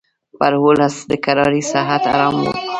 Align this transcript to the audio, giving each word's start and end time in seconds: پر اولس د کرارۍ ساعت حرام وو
پر 0.39 0.53
اولس 0.61 0.95
د 1.09 1.11
کرارۍ 1.25 1.63
ساعت 1.73 2.03
حرام 2.11 2.35
وو 2.41 2.51